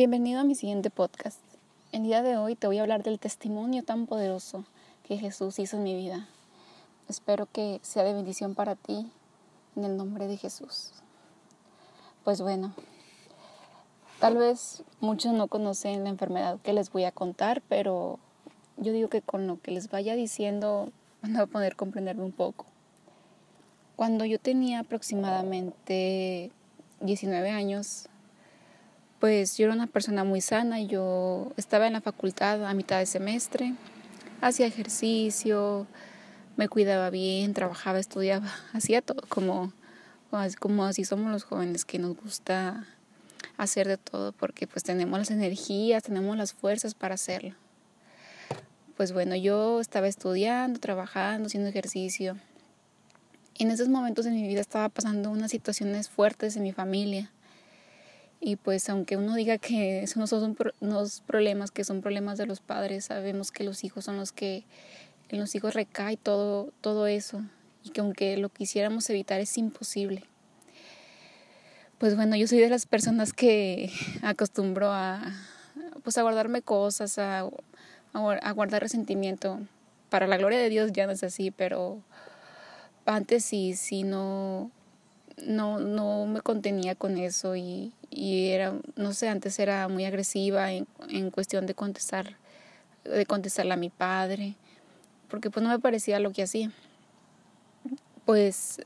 [0.00, 1.40] Bienvenido a mi siguiente podcast.
[1.92, 4.64] El día de hoy te voy a hablar del testimonio tan poderoso
[5.06, 6.26] que Jesús hizo en mi vida.
[7.06, 9.06] Espero que sea de bendición para ti
[9.76, 10.92] en el nombre de Jesús.
[12.24, 12.72] Pues bueno,
[14.20, 18.18] tal vez muchos no conocen la enfermedad que les voy a contar, pero
[18.78, 20.90] yo digo que con lo que les vaya diciendo
[21.22, 22.64] van a poder comprenderme un poco.
[23.96, 26.52] Cuando yo tenía aproximadamente
[27.00, 28.08] 19 años,
[29.20, 33.06] pues yo era una persona muy sana, yo estaba en la facultad a mitad de
[33.06, 33.74] semestre,
[34.40, 35.86] hacía ejercicio,
[36.56, 39.74] me cuidaba bien, trabajaba, estudiaba, hacía todo como,
[40.58, 42.86] como así somos los jóvenes que nos gusta
[43.58, 47.54] hacer de todo porque pues tenemos las energías, tenemos las fuerzas para hacerlo.
[48.96, 52.38] Pues bueno, yo estaba estudiando, trabajando, haciendo ejercicio.
[53.58, 57.30] En esos momentos de mi vida estaba pasando unas situaciones fuertes en mi familia
[58.40, 62.46] y pues aunque uno diga que esos no son unos problemas que son problemas de
[62.46, 64.64] los padres, sabemos que los hijos son los que
[65.28, 67.42] en los hijos recae todo, todo eso
[67.84, 70.24] y que aunque lo quisiéramos evitar es imposible.
[71.98, 73.92] Pues bueno, yo soy de las personas que
[74.22, 75.20] acostumbro a
[76.02, 77.40] pues a guardarme cosas, a,
[78.12, 79.60] a guardar resentimiento.
[80.08, 82.02] Para la gloria de Dios ya no es así, pero
[83.04, 84.70] antes sí, sí no,
[85.46, 90.72] no, no me contenía con eso y, y era, no sé, antes era muy agresiva
[90.72, 92.36] en, en cuestión de contestar,
[93.04, 94.56] de contestarle a mi padre,
[95.28, 96.72] porque pues no me parecía lo que hacía.
[98.24, 98.80] Pues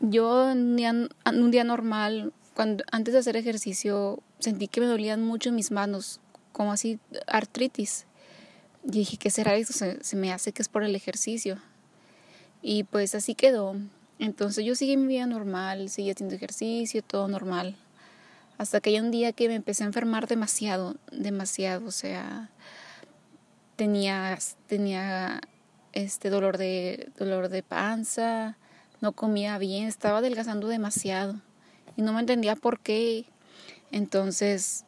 [0.00, 5.22] yo un día, un día normal, cuando, antes de hacer ejercicio, sentí que me dolían
[5.22, 6.20] mucho mis manos,
[6.52, 8.06] como así artritis.
[8.84, 9.72] Y dije, ¿qué será eso?
[9.72, 11.58] Se, se me hace que es por el ejercicio.
[12.62, 13.76] Y pues así quedó.
[14.18, 17.76] Entonces yo seguí mi vida normal, seguí haciendo ejercicio, todo normal.
[18.58, 22.50] Hasta que hay un día que me empecé a enfermar demasiado, demasiado, o sea,
[23.76, 25.40] tenía, tenía
[25.92, 28.56] este dolor de, dolor de panza,
[29.00, 31.40] no comía bien, estaba adelgazando demasiado
[31.96, 33.24] y no me entendía por qué.
[33.90, 34.84] Entonces,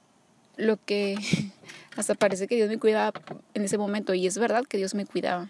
[0.56, 1.16] lo que
[1.96, 3.20] hasta parece que Dios me cuidaba
[3.54, 5.48] en ese momento y es verdad que Dios me cuidaba,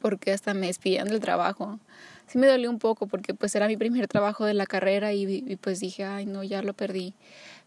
[0.00, 1.78] porque hasta me despidían del trabajo
[2.26, 5.56] sí me dolió un poco porque pues era mi primer trabajo de la carrera y,
[5.60, 7.14] pues dije, ay no, ya lo perdí.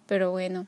[0.08, 0.68] Pero bueno,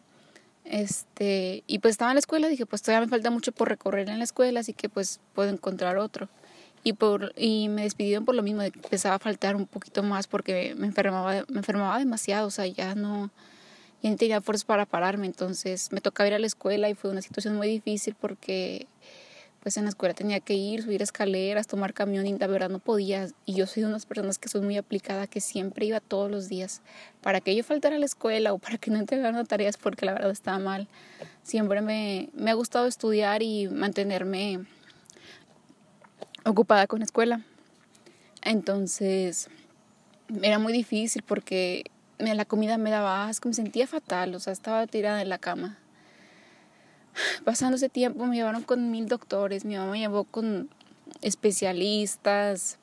[0.66, 4.09] este, y pues estaba en la escuela, dije, pues todavía me falta mucho por recorrer
[4.09, 6.30] en la escuela, así que pues puedo encontrar otro.
[6.84, 10.74] Y, por, y me despidieron por lo mismo, empezaba a faltar un poquito más porque
[10.75, 13.30] me enfermaba, me enfermaba demasiado, o sea, ya no,
[14.01, 17.12] ya no tenía fuerzas para pararme, entonces me tocaba ir a la escuela y fue
[17.12, 18.88] una situación muy difícil porque
[19.61, 22.79] pues en la escuela tenía que ir, subir escaleras, tomar camión y la verdad no
[22.79, 23.27] podía.
[23.45, 26.49] Y yo soy de unas personas que soy muy aplicada, que siempre iba todos los
[26.49, 26.81] días.
[27.22, 30.13] Para que yo faltara a la escuela o para que no entregara tareas porque la
[30.13, 30.88] verdad estaba mal.
[31.44, 34.66] Siempre me, me ha gustado estudiar y mantenerme
[36.44, 37.41] ocupada con la escuela.
[38.41, 39.47] Entonces
[40.41, 41.83] era muy difícil porque
[42.17, 45.81] la comida me daba asco, me sentía fatal, o sea, estaba tirada en la cama
[47.45, 50.69] pasando ese tiempo me llevaron con mil doctores, mi mamá me llevó con
[51.22, 52.79] especialistas,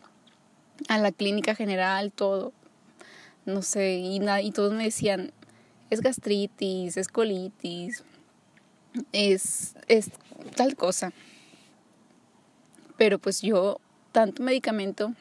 [0.89, 2.53] a la clínica general, todo.
[3.45, 5.33] No sé, y, y todos me decían,
[5.91, 8.05] es gastritis, es colitis,
[9.13, 10.11] es, es
[10.55, 11.13] tal cosa.
[12.97, 13.81] Pero pues yo,
[14.13, 15.15] tanto medicamento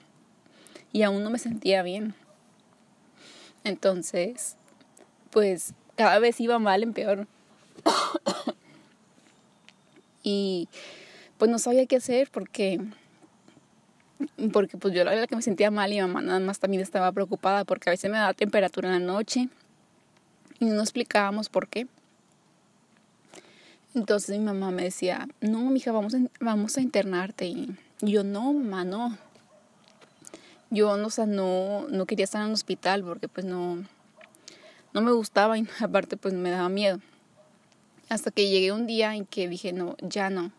[0.92, 2.16] y aún no me sentía bien.
[3.64, 4.58] Entonces,
[5.32, 7.28] pues cada vez iba mal en peor
[10.24, 10.70] y
[11.38, 12.80] pues no sabía qué hacer porque
[14.52, 17.12] porque pues yo la verdad que me sentía mal y mamá nada más también estaba
[17.12, 19.50] preocupada porque a veces me daba temperatura en la noche
[20.60, 21.88] y no explicábamos por qué.
[23.94, 27.46] Entonces mi mamá me decía, no, mija, vamos a, vamos a internarte.
[27.46, 29.18] Y yo, no, mamá, no.
[30.70, 33.84] Yo, no, o sea, no, no quería estar en el hospital porque pues no,
[34.94, 37.00] no me gustaba y aparte pues me daba miedo.
[38.10, 40.52] Hasta que llegué un día en que dije, no, ya no.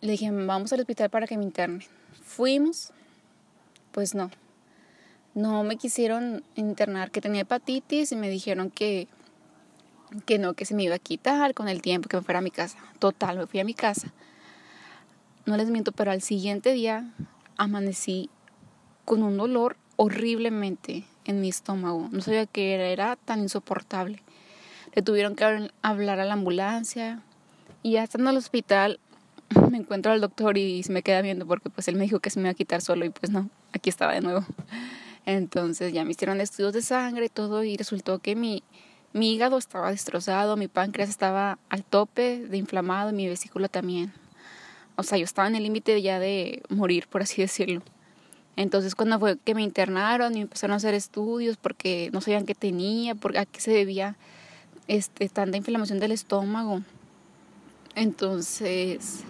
[0.00, 1.86] Le dije, vamos al hospital para que me interne.
[2.22, 2.92] Fuimos,
[3.92, 4.30] pues no.
[5.34, 9.08] No me quisieron internar, que tenía hepatitis y me dijeron que,
[10.24, 12.42] que no, que se me iba a quitar con el tiempo, que me fuera a
[12.42, 12.78] mi casa.
[12.98, 14.12] Total, me fui a mi casa.
[15.44, 17.12] No les miento, pero al siguiente día
[17.56, 18.30] amanecí
[19.04, 22.08] con un dolor horriblemente en mi estómago.
[22.12, 24.22] No sabía que era, era tan insoportable.
[25.04, 27.22] Tuvieron que hablar a la ambulancia.
[27.82, 28.98] Y ya estando al hospital,
[29.70, 32.30] me encuentro al doctor y se me queda viendo porque pues él me dijo que
[32.30, 34.44] se me iba a quitar solo y pues no, aquí estaba de nuevo.
[35.26, 38.62] Entonces ya me hicieron estudios de sangre y todo y resultó que mi,
[39.12, 44.12] Mi hígado estaba destrozado, mi páncreas estaba al tope de inflamado y mi vesícula también.
[44.96, 47.82] O sea, yo estaba en el límite ya de morir, por así decirlo.
[48.56, 52.54] Entonces cuando fue que me internaron y empezaron a hacer estudios porque no sabían qué
[52.54, 54.16] tenía, por, a qué se debía
[54.88, 56.82] este, tanta inflamación del estómago.
[57.94, 59.24] Entonces,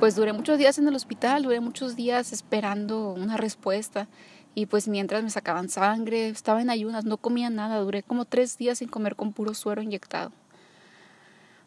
[0.00, 4.06] pues duré muchos días en el hospital, duré muchos días esperando una respuesta
[4.54, 8.58] y pues mientras me sacaban sangre, estaba en ayunas, no comía nada, duré como tres
[8.58, 10.32] días sin comer con puro suero inyectado.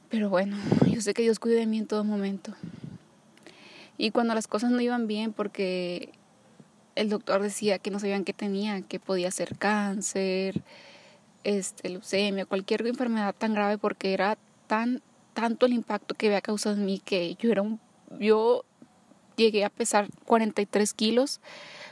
[0.09, 0.57] Pero bueno,
[0.87, 2.53] yo sé que Dios cuida de mí en todo momento.
[3.97, 6.11] Y cuando las cosas no iban bien, porque
[6.95, 10.63] el doctor decía que no sabían qué tenía, que podía ser cáncer,
[11.43, 15.01] este, leucemia, cualquier enfermedad tan grave porque era tan
[15.33, 17.79] tanto el impacto que había causado en mí que yo era un
[18.19, 18.65] yo
[19.37, 21.39] llegué a pesar 43 kilos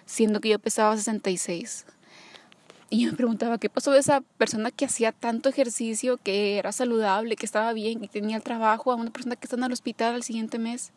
[0.05, 1.85] siendo que yo pesaba 66
[2.89, 6.73] y yo me preguntaba qué pasó de esa persona que hacía tanto ejercicio que era
[6.73, 9.71] saludable que estaba bien y tenía el trabajo a una persona que está en el
[9.71, 10.91] hospital al siguiente mes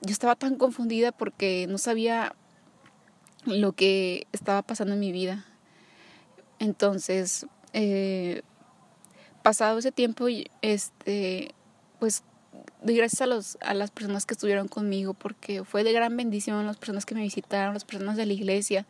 [0.00, 2.34] yo estaba tan confundida porque no sabía
[3.46, 5.44] lo que estaba pasando en mi vida.
[6.64, 8.40] Entonces, eh,
[9.42, 10.26] pasado ese tiempo,
[10.62, 11.54] este,
[11.98, 12.24] pues
[12.82, 16.78] gracias a, los, a las personas que estuvieron conmigo porque fue de gran bendición las
[16.78, 18.86] personas que me visitaron, las personas de la iglesia,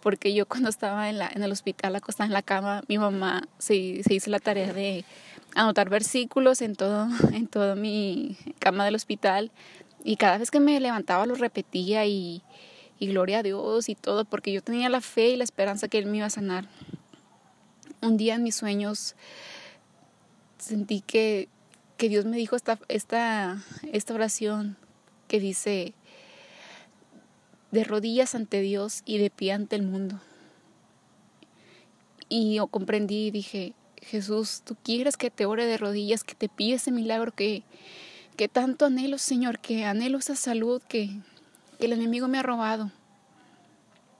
[0.00, 3.46] porque yo cuando estaba en, la, en el hospital acostada en la cama, mi mamá
[3.58, 5.04] se, se hizo la tarea de
[5.54, 9.52] anotar versículos en todo, en toda mi cama del hospital
[10.02, 12.42] y cada vez que me levantaba lo repetía y,
[12.98, 15.98] y gloria a Dios y todo, porque yo tenía la fe y la esperanza que
[15.98, 16.66] Él me iba a sanar.
[18.04, 19.14] Un día en mis sueños
[20.58, 21.48] sentí que,
[21.96, 23.62] que Dios me dijo esta, esta,
[23.92, 24.76] esta oración
[25.26, 25.94] que dice,
[27.70, 30.20] de rodillas ante Dios y de pie ante el mundo.
[32.28, 33.72] Y yo comprendí y dije,
[34.02, 37.62] Jesús, tú quieres que te ore de rodillas, que te pide ese milagro que,
[38.36, 41.10] que tanto anhelo, Señor, que anhelo esa salud que,
[41.78, 42.90] el enemigo me ha robado.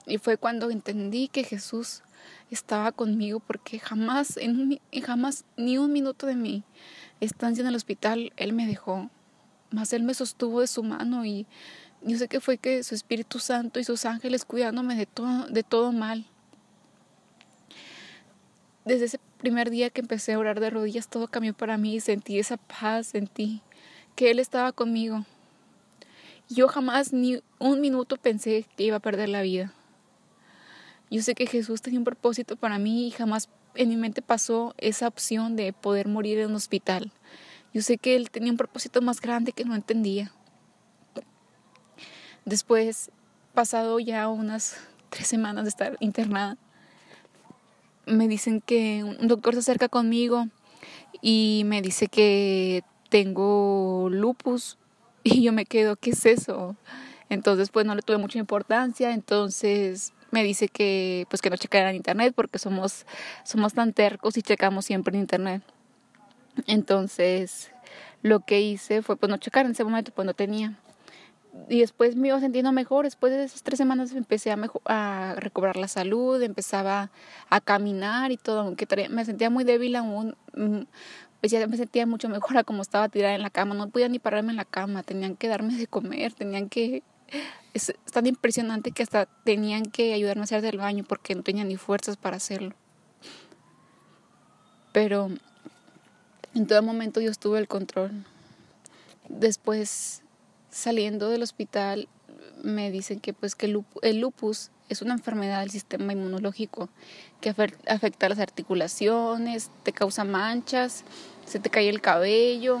[0.07, 2.01] Y fue cuando entendí que Jesús
[2.51, 6.63] estaba conmigo porque jamás, en jamás, ni un minuto de mi
[7.19, 9.09] estancia en el hospital, Él me dejó.
[9.71, 11.45] Más Él me sostuvo de su mano y
[12.01, 15.63] yo sé que fue que su Espíritu Santo y sus ángeles cuidándome de todo, de
[15.63, 16.25] todo mal.
[18.85, 21.99] Desde ese primer día que empecé a orar de rodillas, todo cambió para mí y
[21.99, 23.61] sentí esa paz, sentí
[24.15, 25.25] que Él estaba conmigo.
[26.47, 29.73] Yo jamás ni un minuto pensé que iba a perder la vida.
[31.09, 34.73] Yo sé que Jesús tenía un propósito para mí y jamás en mi mente pasó
[34.77, 37.11] esa opción de poder morir en un hospital.
[37.73, 40.31] Yo sé que Él tenía un propósito más grande que no entendía.
[42.45, 43.11] Después,
[43.53, 44.77] pasado ya unas
[45.09, 46.57] tres semanas de estar internada,
[48.05, 50.47] me dicen que un doctor se acerca conmigo
[51.21, 54.77] y me dice que tengo lupus
[55.23, 56.75] y yo me quedo, ¿qué es eso?
[57.29, 61.89] Entonces, pues no le tuve mucha importancia, entonces me dice que pues que no checara
[61.89, 63.05] en internet porque somos
[63.45, 65.61] somos tan tercos y checamos siempre en internet.
[66.67, 67.71] Entonces,
[68.21, 70.77] lo que hice fue pues no checar en ese momento, pues no tenía.
[71.69, 75.77] Y después me iba sintiendo mejor, después de esas tres semanas empecé a, a recobrar
[75.77, 77.11] la salud, empezaba
[77.49, 80.81] a caminar y todo, aunque me sentía muy débil aún, mm,
[81.39, 83.73] pues ya me sentía mucho mejor a como estaba tirada en la cama.
[83.73, 87.03] No podía ni pararme en la cama, tenían que darme de comer, tenían que...
[87.75, 91.65] Es, tan impresionante que hasta tenían que ayudarme a hacer del baño porque no tenía
[91.65, 92.73] ni fuerzas para hacerlo.
[94.93, 95.29] Pero
[96.53, 98.25] en todo momento yo estuve el control.
[99.27, 100.23] Después,
[100.69, 102.07] saliendo del hospital,
[102.63, 106.87] me dicen que pues que el lupus es una enfermedad del sistema inmunológico
[107.41, 111.03] que afecta las articulaciones, te causa manchas,
[111.45, 112.79] se te cae el cabello,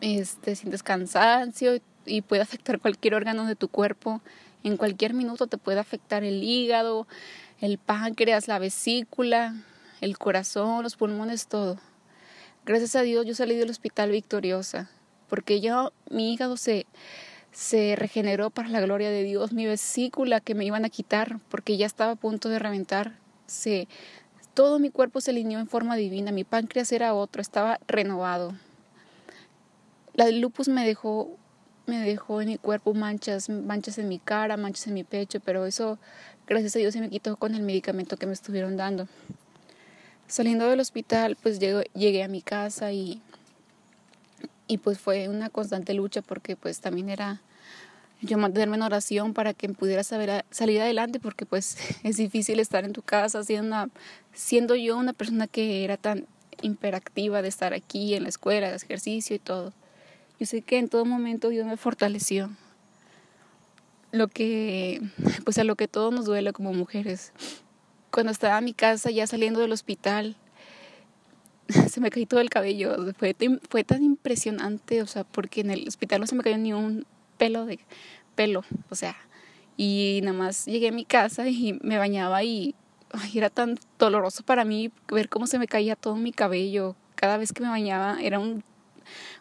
[0.00, 4.20] este, sientes cansancio y puede afectar cualquier órgano de tu cuerpo.
[4.64, 7.06] En cualquier minuto te puede afectar el hígado,
[7.60, 9.54] el páncreas, la vesícula,
[10.00, 11.78] el corazón, los pulmones, todo.
[12.64, 14.90] Gracias a Dios yo salí del hospital victoriosa,
[15.28, 16.86] porque yo, mi hígado se,
[17.52, 21.76] se regeneró para la gloria de Dios, mi vesícula que me iban a quitar porque
[21.76, 23.12] ya estaba a punto de reventar,
[23.46, 23.86] se,
[24.52, 28.52] todo mi cuerpo se alineó en forma divina, mi páncreas era otro, estaba renovado.
[30.14, 31.36] La lupus me dejó
[31.86, 35.66] me dejó en mi cuerpo manchas, manchas en mi cara, manchas en mi pecho, pero
[35.66, 35.98] eso
[36.46, 39.08] gracias a Dios se me quitó con el medicamento que me estuvieron dando.
[40.28, 43.22] Saliendo del hospital, pues llegué, a mi casa y,
[44.66, 47.40] y pues fue una constante lucha porque pues también era
[48.22, 52.84] yo mantenerme en oración para que pudiera saber salir adelante porque pues es difícil estar
[52.84, 53.88] en tu casa siendo,
[54.32, 56.26] siendo yo una persona que era tan
[56.62, 59.72] imperactiva de estar aquí en la escuela, de ejercicio y todo.
[60.38, 62.50] Yo sé que en todo momento Dios me fortaleció.
[64.12, 65.00] Lo que,
[65.44, 67.32] pues a lo que todo nos duele como mujeres.
[68.10, 70.36] Cuando estaba en mi casa ya saliendo del hospital,
[71.90, 72.96] se me cayó todo el cabello.
[73.14, 73.34] Fue,
[73.68, 77.06] fue tan impresionante, o sea, porque en el hospital no se me cayó ni un
[77.38, 77.78] pelo de
[78.34, 79.16] pelo, o sea,
[79.76, 82.74] y nada más llegué a mi casa y me bañaba y
[83.34, 86.96] era tan doloroso para mí ver cómo se me caía todo mi cabello.
[87.14, 88.62] Cada vez que me bañaba era un,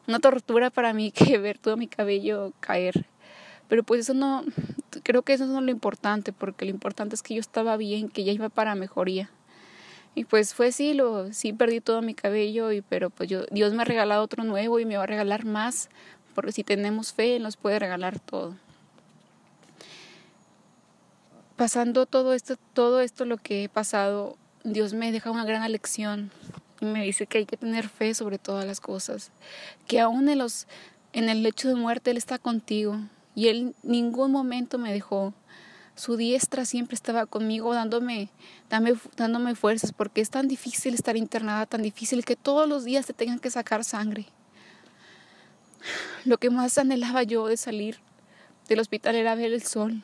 [0.07, 3.05] una tortura para mí que ver todo mi cabello caer.
[3.67, 4.43] Pero pues eso no,
[5.03, 8.09] creo que eso no es lo importante, porque lo importante es que yo estaba bien,
[8.09, 9.29] que ya iba para mejoría.
[10.13, 13.73] Y pues fue sí, lo, sí perdí todo mi cabello, y, pero pues yo, Dios
[13.73, 15.89] me ha regalado otro nuevo y me va a regalar más,
[16.35, 18.55] porque si tenemos fe, nos puede regalar todo.
[21.57, 26.31] Pasando todo esto, todo esto lo que he pasado, Dios me deja una gran lección
[26.85, 29.31] me dice que hay que tener fe sobre todas las cosas,
[29.87, 30.67] que aún en los
[31.13, 32.99] en el lecho de muerte él está contigo
[33.35, 35.33] y él ningún momento me dejó.
[35.95, 38.29] Su diestra siempre estaba conmigo dándome,
[38.69, 43.05] dándome, dándome fuerzas porque es tan difícil estar internada, tan difícil que todos los días
[43.05, 44.25] te tengan que sacar sangre.
[46.25, 47.99] Lo que más anhelaba yo de salir
[48.67, 50.03] del hospital era ver el sol.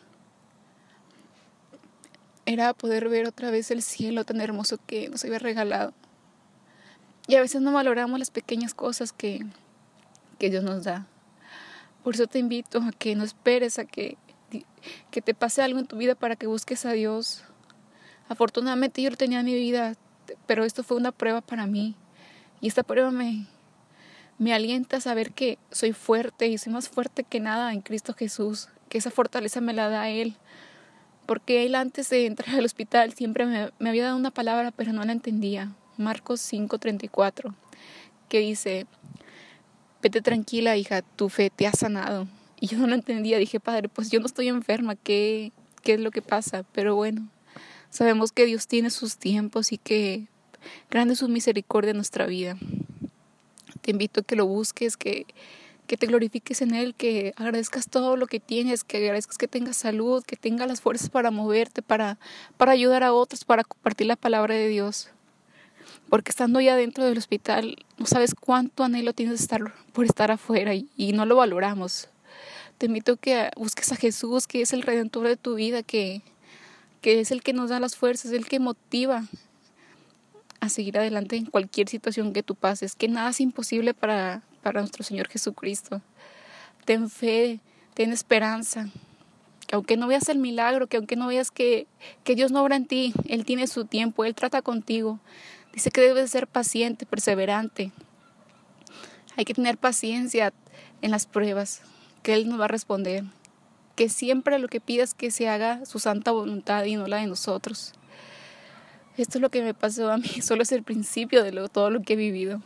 [2.46, 5.94] Era poder ver otra vez el cielo tan hermoso que nos había regalado.
[7.32, 9.46] Y a veces no valoramos las pequeñas cosas que,
[10.38, 11.08] que Dios nos da.
[12.04, 14.18] Por eso te invito a que no esperes a que,
[15.12, 17.46] que te pase algo en tu vida para que busques a Dios.
[18.28, 19.96] Afortunadamente yo lo tenía en mi vida,
[20.46, 21.96] pero esto fue una prueba para mí.
[22.60, 23.48] Y esta prueba me,
[24.38, 28.14] me alienta a saber que soy fuerte y soy más fuerte que nada en Cristo
[28.14, 30.36] Jesús, que esa fortaleza me la da Él.
[31.26, 34.92] Porque Él antes de entrar al hospital siempre me, me había dado una palabra, pero
[34.92, 35.72] no la entendía.
[36.02, 37.54] Marcos 5:34,
[38.30, 38.86] que dice,
[40.02, 42.28] vete tranquila hija, tu fe te ha sanado.
[42.60, 46.00] Y yo no lo entendía, dije, Padre, pues yo no estoy enferma, ¿qué, qué es
[46.00, 46.64] lo que pasa?
[46.74, 47.28] Pero bueno,
[47.90, 50.28] sabemos que Dios tiene sus tiempos y que
[50.90, 52.58] grande es su misericordia en nuestra vida.
[53.82, 55.26] Te invito a que lo busques, que,
[55.88, 59.78] que te glorifiques en Él, que agradezcas todo lo que tienes, que agradezcas que tengas
[59.78, 62.20] salud, que tengas las fuerzas para moverte, para,
[62.58, 65.10] para ayudar a otros, para compartir la palabra de Dios.
[66.12, 69.48] Porque estando ya dentro del hospital, no sabes cuánto anhelo tienes
[69.94, 72.10] por estar afuera y, y no lo valoramos.
[72.78, 76.22] Te invito a que busques a Jesús, que es el redentor de tu vida, que,
[77.00, 79.24] que es el que nos da las fuerzas, el que motiva
[80.60, 84.82] a seguir adelante en cualquier situación que tú pases, que nada es imposible para, para
[84.82, 86.02] nuestro Señor Jesucristo.
[86.84, 87.62] Ten fe,
[87.94, 88.90] ten esperanza,
[89.66, 91.88] que aunque no veas el milagro, que aunque no veas que,
[92.26, 95.22] que Dios no obra en ti, Él tiene su tiempo, Él trata contigo.
[95.74, 97.92] Dice que debes ser paciente, perseverante.
[99.38, 100.54] Hay que tener paciencia
[101.02, 101.82] en las pruebas,
[102.24, 103.24] que Él nos va a responder.
[103.96, 107.28] Que siempre lo que pidas que se haga su santa voluntad y no la de
[107.28, 107.94] nosotros.
[109.18, 112.02] Esto es lo que me pasó a mí, solo es el principio de todo lo
[112.02, 112.62] que he vivido.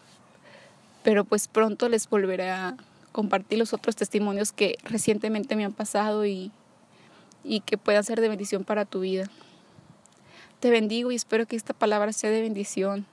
[1.04, 2.76] Pero pues pronto les volveré a
[3.12, 6.52] compartir los otros testimonios que recientemente me han pasado y,
[7.44, 9.30] y que puedan ser de bendición para tu vida.
[10.66, 13.06] Te bendigo y espero que esta palabra sea de bendición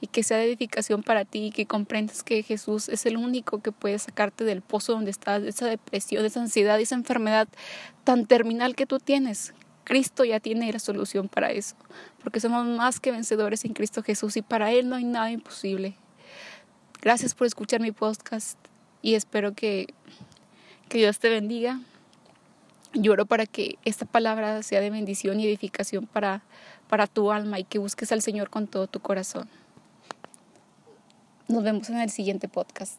[0.00, 3.62] y que sea de edificación para ti y que comprendas que Jesús es el único
[3.62, 6.96] que puede sacarte del pozo donde estás, de esa depresión, de esa ansiedad, de esa
[6.96, 7.46] enfermedad
[8.02, 9.54] tan terminal que tú tienes.
[9.84, 11.76] Cristo ya tiene la solución para eso,
[12.24, 15.94] porque somos más que vencedores en Cristo Jesús y para Él no hay nada imposible.
[17.00, 18.58] Gracias por escuchar mi podcast
[19.02, 19.94] y espero que,
[20.88, 21.80] que Dios te bendiga.
[22.94, 26.42] Lloro para que esta palabra sea de bendición y edificación para,
[26.88, 29.48] para tu alma y que busques al Señor con todo tu corazón.
[31.48, 32.98] Nos vemos en el siguiente podcast.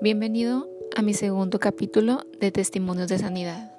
[0.00, 3.72] Bienvenido a mi segundo capítulo de Testimonios de Sanidad.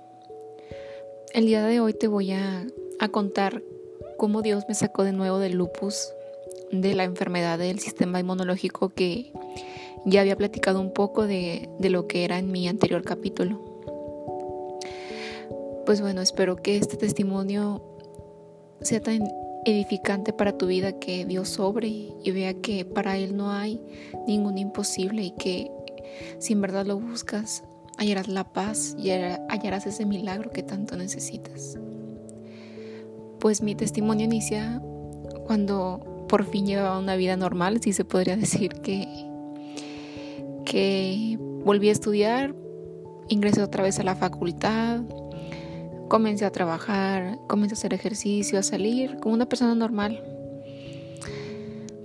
[1.34, 2.68] El día de hoy te voy a,
[3.12, 3.64] contar
[4.18, 6.14] cómo Dios me sacó de nuevo del lupus,
[6.72, 9.32] de la enfermedad del sistema inmunológico que
[10.06, 13.60] ya había platicado un poco de, de lo que era en mi anterior capítulo.
[15.86, 17.82] Pues bueno, espero que este testimonio
[18.82, 19.28] sea tan
[19.66, 23.82] edificante para tu vida que Dios sobre y vea que para Él no hay
[24.28, 25.72] ningún imposible y que
[26.40, 27.64] si en verdad lo buscas,
[27.98, 31.78] hallarás la paz y hallarás ese milagro que tanto necesitas.
[33.40, 34.82] Pues mi testimonio inicia
[35.46, 39.29] cuando por fin llevaba una vida normal, si se podría decir que,
[40.70, 41.36] que
[41.66, 42.54] volví a estudiar,
[43.28, 45.02] ingresé otra vez a la facultad,
[46.08, 50.24] comencé a trabajar, comencé a hacer ejercicio, a salir como una persona normal.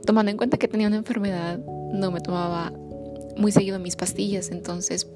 [0.06, 1.59] Tomando en cuenta que tenía una enfermedad,
[1.92, 2.73] no me tomaba
[3.37, 5.11] muy seguido mis pastillas, entonces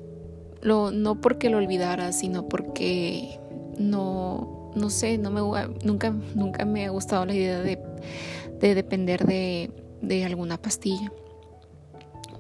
[0.63, 3.39] no porque lo olvidara, sino porque
[3.79, 5.41] no, no sé, no me,
[5.85, 7.79] nunca, nunca me ha gustado la idea de,
[8.61, 9.71] de depender de,
[10.03, 11.11] de alguna pastilla.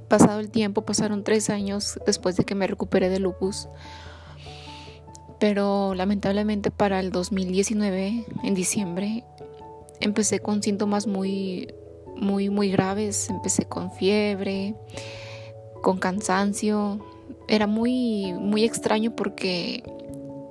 [0.08, 3.68] Pasado el tiempo, pasaron tres años después de que me recuperé de lupus,
[5.38, 9.24] pero lamentablemente para el 2019, en diciembre,
[10.00, 11.74] empecé con síntomas muy,
[12.16, 13.30] muy, muy graves.
[13.30, 14.74] Empecé con fiebre,
[15.82, 16.98] con cansancio.
[17.46, 19.82] Era muy, muy extraño porque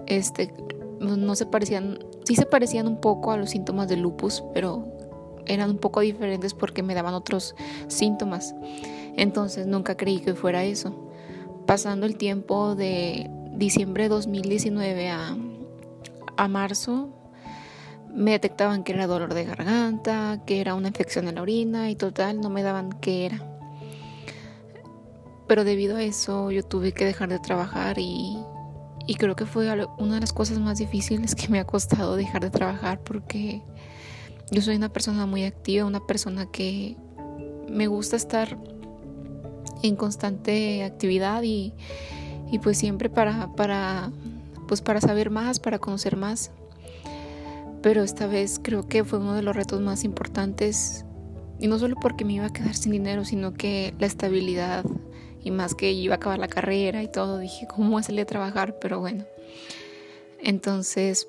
[0.08, 0.54] este,
[1.00, 4.88] no se parecían, sí se parecían un poco a los síntomas de lupus, pero
[5.46, 7.56] eran un poco diferentes porque me daban otros
[7.88, 8.56] síntomas.
[9.18, 11.12] Entonces nunca creí que fuera eso.
[11.66, 15.36] Pasando el tiempo de diciembre de 2019 a,
[16.38, 17.10] a marzo,
[18.14, 21.96] me detectaban que era dolor de garganta, que era una infección en la orina y
[21.96, 23.44] total, no me daban qué era.
[25.48, 28.38] Pero debido a eso yo tuve que dejar de trabajar y,
[29.08, 32.42] y creo que fue una de las cosas más difíciles que me ha costado dejar
[32.42, 33.64] de trabajar porque
[34.52, 36.98] yo soy una persona muy activa, una persona que
[37.70, 38.58] me gusta estar
[39.84, 41.74] en constante actividad y,
[42.52, 44.12] y pues siempre para, para,
[44.68, 46.52] pues para saber más, para conocer más.
[47.82, 51.06] Pero esta vez creo que fue uno de los retos más importantes
[51.60, 54.86] y no solo porque me iba a quedar sin dinero, sino que la estabilidad
[55.44, 58.22] y más que iba a acabar la carrera y todo, dije, ¿cómo voy a salir
[58.22, 58.78] a trabajar?
[58.80, 59.26] Pero bueno,
[60.40, 61.28] entonces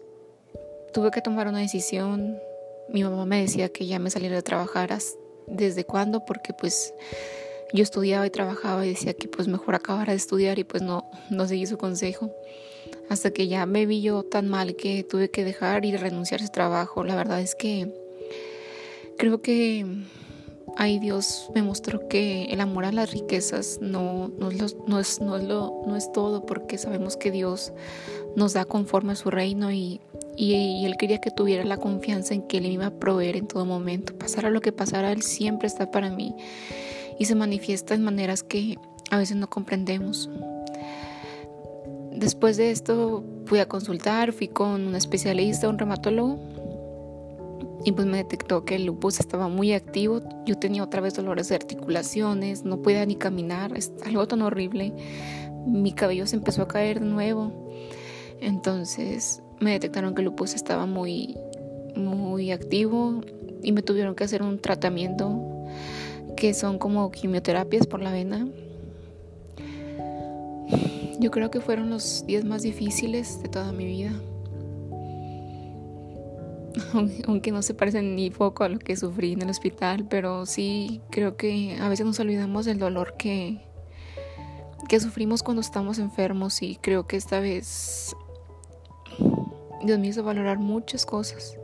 [0.92, 2.38] tuve que tomar una decisión.
[2.88, 4.96] Mi mamá me decía que ya me saliera a trabajar
[5.46, 6.94] desde cuándo, porque pues
[7.72, 11.10] yo estudiaba y trabajaba y decía que pues mejor acabara de estudiar y pues no,
[11.30, 12.30] no seguí su consejo.
[13.10, 16.44] Hasta que ya me vi yo tan mal que tuve que dejar y renunciar a
[16.44, 17.04] ese trabajo.
[17.04, 17.92] La verdad es que
[19.16, 19.86] creo que
[20.76, 25.20] ahí Dios me mostró que el amor a las riquezas no, no, es, no, es,
[25.20, 27.72] no, es, todo porque sabemos que Dios
[28.36, 30.00] nos da conforme a su reino y,
[30.36, 33.36] y, y, Él quería que tuviera la confianza en que Él me iba a proveer
[33.36, 34.14] en todo momento.
[34.16, 36.34] Pasara lo que pasara, Él siempre está para mí
[37.18, 38.78] y se manifiesta en maneras que
[39.10, 40.30] a veces no comprendemos.
[42.12, 46.38] Después de esto fui a consultar, fui con un especialista, un reumatólogo,
[47.84, 50.20] y pues me detectó que el lupus estaba muy activo.
[50.44, 54.92] Yo tenía otra vez dolores de articulaciones, no podía ni caminar, es algo tan horrible.
[55.66, 57.70] Mi cabello se empezó a caer de nuevo.
[58.40, 61.36] Entonces me detectaron que el lupus estaba muy,
[61.94, 63.20] muy activo
[63.62, 65.47] y me tuvieron que hacer un tratamiento
[66.38, 68.46] que son como quimioterapias por la vena.
[71.18, 74.12] Yo creo que fueron los días más difíciles de toda mi vida.
[77.26, 81.00] Aunque no se parecen ni poco a lo que sufrí en el hospital, pero sí
[81.10, 83.60] creo que a veces nos olvidamos del dolor que,
[84.88, 88.14] que sufrimos cuando estamos enfermos y creo que esta vez
[89.82, 91.58] Dios me hizo valorar muchas cosas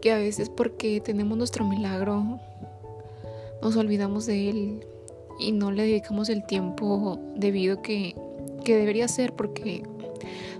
[0.00, 2.38] que a veces porque tenemos nuestro milagro
[3.64, 4.86] nos olvidamos de Él
[5.40, 8.14] y no le dedicamos el tiempo debido que,
[8.62, 9.82] que debería ser porque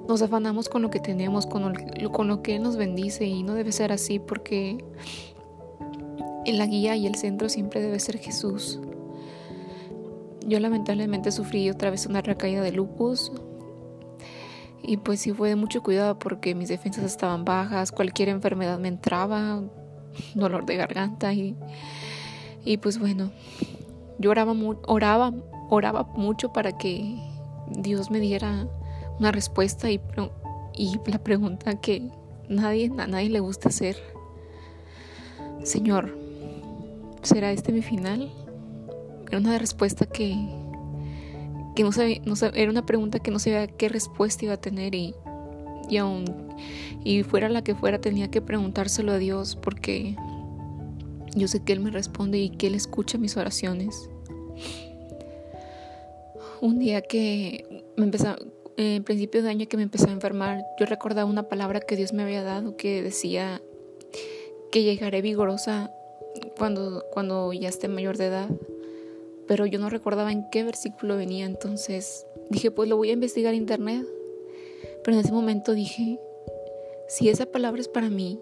[0.08, 3.42] nos afanamos con lo que tenemos, con lo, con lo que Él nos bendice y
[3.42, 4.82] no debe ser así porque
[6.46, 8.80] la guía y el centro siempre debe ser Jesús.
[10.46, 13.32] Yo lamentablemente sufrí otra vez una recaída de lupus
[14.82, 18.88] y pues sí fue de mucho cuidado porque mis defensas estaban bajas, cualquier enfermedad me
[18.88, 19.62] entraba,
[20.34, 21.54] dolor de garganta y
[22.64, 23.31] y pues bueno,
[24.18, 25.33] yo oraba,
[25.68, 27.16] oraba, mucho para que
[27.70, 28.66] Dios me diera
[29.18, 30.00] una respuesta y,
[30.74, 32.11] y la pregunta que
[32.48, 33.96] nadie, a nadie le gusta hacer.
[35.62, 36.16] Señor,
[37.22, 38.31] ¿será este mi final?
[39.29, 40.37] Era una respuesta que,
[41.74, 44.94] que no, sabía, no era una pregunta que no sabía qué respuesta iba a tener
[44.94, 45.14] y,
[45.88, 46.24] y aún
[47.03, 50.16] y fuera la que fuera tenía que preguntárselo a Dios porque
[51.35, 54.09] yo sé que Él me responde y que Él escucha mis oraciones.
[56.61, 58.37] Un día que me empezó,
[58.77, 62.12] en principio de año que me empezó a enfermar, yo recordaba una palabra que Dios
[62.12, 63.61] me había dado que decía
[64.70, 65.92] que llegaré vigorosa
[66.57, 68.49] cuando, cuando ya esté mayor de edad.
[69.47, 73.53] Pero yo no recordaba en qué versículo venía, entonces dije, pues lo voy a investigar
[73.53, 74.07] en internet.
[75.03, 76.18] Pero en ese momento dije,
[77.09, 78.40] si esa palabra es para mí,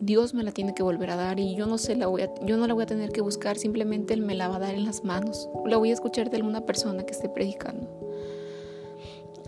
[0.00, 2.32] Dios me la tiene que volver a dar y yo no sé, la voy a,
[2.44, 4.74] yo no la voy a tener que buscar, simplemente Él me la va a dar
[4.74, 5.48] en las manos.
[5.66, 7.88] La voy a escuchar de alguna persona que esté predicando.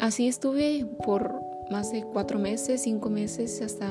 [0.01, 3.87] Así estuve por más de cuatro meses, cinco meses, hasta...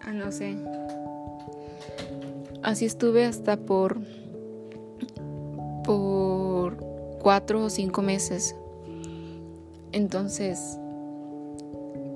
[0.00, 0.56] Ah, no sé.
[2.62, 3.98] Así estuve hasta por...
[5.84, 6.76] por
[7.22, 8.54] cuatro o cinco meses.
[9.98, 10.78] Entonces,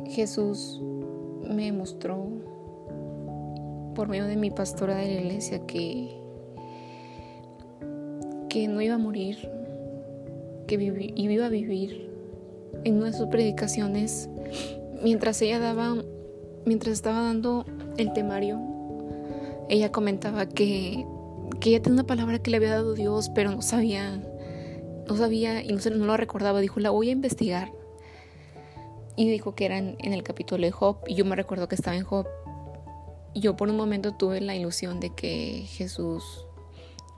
[0.07, 0.81] Jesús
[1.53, 2.29] me mostró
[3.97, 6.17] por medio de mi pastora de la iglesia que,
[8.49, 9.37] que no iba a morir,
[10.69, 12.09] que iba a vivir.
[12.85, 14.31] En una de sus predicaciones,
[15.03, 15.97] mientras ella daba,
[16.65, 17.65] mientras estaba dando
[17.97, 18.61] el temario,
[19.69, 21.05] ella comentaba que,
[21.59, 24.23] que ella tenía una palabra que le había dado Dios, pero no sabía
[25.13, 26.61] no sabía y no, no lo recordaba.
[26.61, 27.73] Dijo, la voy a investigar.
[29.15, 30.99] Y dijo que era en, el capítulo de Job.
[31.07, 32.27] Y yo me recuerdo que estaba en Job.
[33.35, 36.47] Yo por un momento tuve la ilusión de que Jesús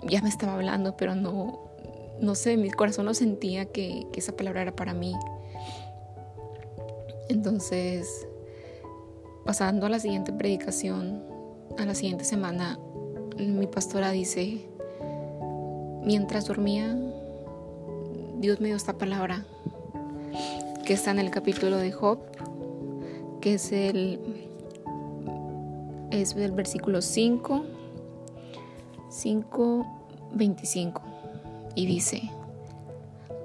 [0.02, 1.60] ya me estaba hablando, pero no,
[2.20, 5.14] no sé, mi corazón no sentía que, que esa palabra era para mí.
[7.28, 8.26] Entonces,
[9.44, 11.22] pasando a la siguiente predicación,
[11.78, 12.78] a la siguiente semana,
[13.38, 14.68] mi pastora dice,
[16.04, 16.96] mientras dormía,
[18.36, 19.44] Dios me dio esta palabra
[20.84, 22.18] que está en el capítulo de Job,
[23.40, 24.20] que es el,
[26.10, 27.64] es el versículo 5,
[29.08, 29.86] 5,
[30.34, 31.02] 25.
[31.74, 32.30] Y dice,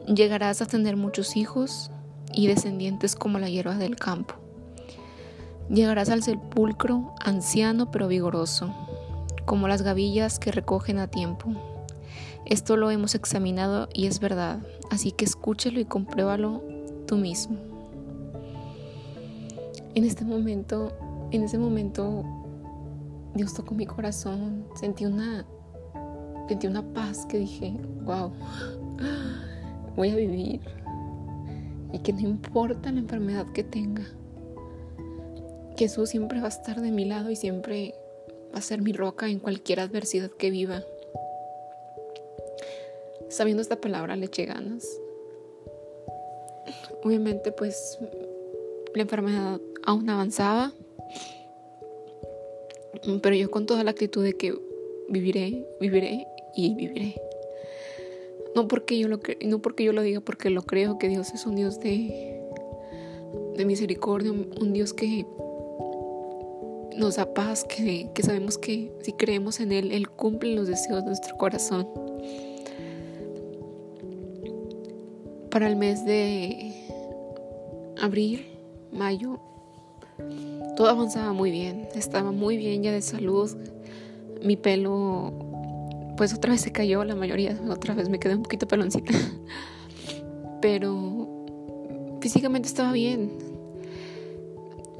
[0.06, 1.92] llegarás a tener muchos hijos
[2.34, 4.36] y descendientes como la hierba del campo.
[5.70, 8.74] Llegarás al sepulcro anciano pero vigoroso,
[9.46, 11.52] como las gavillas que recogen a tiempo.
[12.46, 16.64] Esto lo hemos examinado y es verdad, así que escúchalo y compruébalo
[17.08, 17.58] tú mismo.
[19.96, 20.92] En este momento,
[21.32, 22.24] en ese momento,
[23.34, 25.46] Dios tocó mi corazón, sentí una,
[26.48, 27.74] sentí una paz que dije,
[28.04, 28.32] wow,
[29.96, 30.62] voy a vivir
[31.92, 34.04] y que no importa la enfermedad que tenga,
[35.80, 37.96] Jesús siempre va a estar de mi lado y siempre
[38.54, 40.84] va a ser mi roca en cualquier adversidad que viva.
[43.30, 45.00] Sabiendo esta palabra le eché ganas.
[47.04, 47.98] Obviamente pues
[48.94, 50.74] la enfermedad aún avanzaba,
[53.22, 54.54] pero yo con toda la actitud de que
[55.08, 57.16] viviré, viviré y viviré.
[58.56, 61.46] No porque yo lo, no porque yo lo diga, porque lo creo que Dios es
[61.46, 62.42] un Dios de,
[63.56, 65.26] de misericordia, un Dios que
[67.00, 71.02] nos da paz, que, que sabemos que si creemos en Él, Él cumple los deseos
[71.02, 71.88] de nuestro corazón.
[75.50, 76.74] Para el mes de
[78.02, 78.46] abril,
[78.92, 79.40] mayo,
[80.76, 83.56] todo avanzaba muy bien, estaba muy bien ya de salud,
[84.44, 85.34] mi pelo
[86.18, 89.14] pues otra vez se cayó, la mayoría, otra vez me quedé un poquito peloncita,
[90.62, 91.30] pero
[92.20, 93.38] físicamente estaba bien.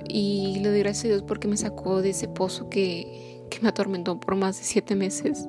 [0.08, 3.68] Y le doy gracias a Dios porque me sacó de ese pozo que, que me
[3.68, 5.48] atormentó por más de siete meses.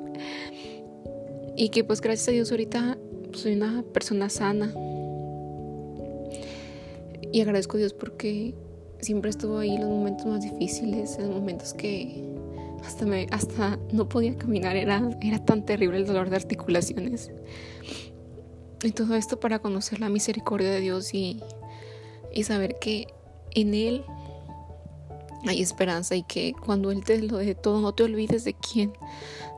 [1.57, 2.99] Y que pues gracias a Dios ahorita
[3.41, 4.73] soy una persona sana,
[7.33, 8.55] y agradezco a Dios porque
[9.01, 12.25] siempre estuvo ahí en los momentos más difíciles, en los momentos que
[12.85, 17.31] hasta, me, hasta no podía caminar, era, era tan terrible el dolor de articulaciones.
[18.83, 21.41] Y todo esto para conocer la misericordia de Dios y,
[22.33, 23.07] y saber que
[23.55, 24.05] en Él
[25.47, 28.93] hay esperanza y que cuando Él te lo dé todo, no te olvides de quién,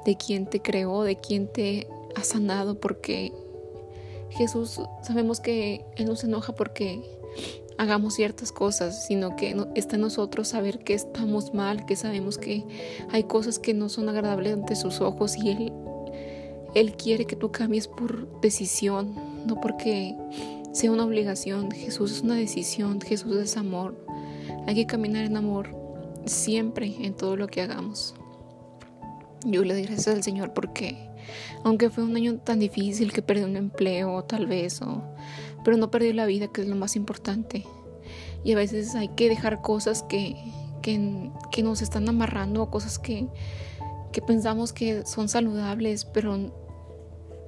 [0.05, 3.33] de quién te creó, de quién te ha sanado, porque
[4.37, 7.03] Jesús sabemos que Él nos enoja porque
[7.79, 12.64] hagamos ciertas cosas, sino que está en nosotros saber que estamos mal, que sabemos que
[13.11, 15.73] hay cosas que no son agradables ante sus ojos y Él,
[16.75, 19.14] Él quiere que tú cambies por decisión,
[19.47, 20.16] no porque
[20.73, 21.71] sea una obligación.
[21.71, 23.97] Jesús es una decisión, Jesús es amor.
[24.66, 25.75] Hay que caminar en amor
[26.27, 28.14] siempre en todo lo que hagamos.
[29.45, 31.12] Yo le doy gracias al Señor porque
[31.65, 35.03] aunque fue un año tan difícil que perdí un empleo tal vez o
[35.65, 37.65] pero no perdió la vida, que es lo más importante.
[38.45, 40.37] Y a veces hay que dejar cosas que,
[40.83, 43.27] que, nos están amarrando, cosas que,
[44.11, 46.53] que pensamos que son saludables, pero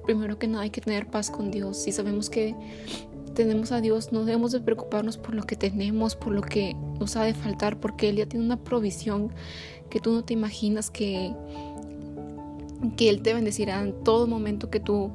[0.05, 1.77] primero que nada hay que tener paz con Dios.
[1.77, 2.55] Si sabemos que
[3.33, 7.17] tenemos a Dios, no debemos de preocuparnos por lo que tenemos, por lo que nos
[7.17, 9.33] ha de faltar, porque Él ya tiene una provisión
[9.89, 11.33] que tú no te imaginas que,
[12.91, 15.11] que Él te bendecirá en todo momento que tú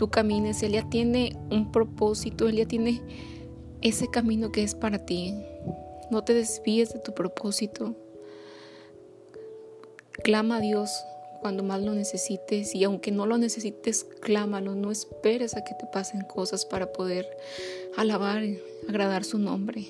[0.00, 3.02] tú camines, Él ya tiene un propósito, Él ya tiene
[3.82, 5.34] ese camino que es para ti.
[6.10, 7.94] No te desvíes de tu propósito.
[10.24, 10.90] Clama a Dios
[11.42, 14.74] cuando más lo necesites y aunque no lo necesites, clámalo.
[14.74, 17.28] No esperes a que te pasen cosas para poder
[17.94, 18.42] alabar,
[18.88, 19.84] agradar su nombre.